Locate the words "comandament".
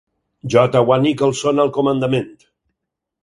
1.77-2.33